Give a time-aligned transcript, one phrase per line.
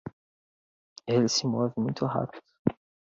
[1.05, 2.43] Ele se move muito rápido!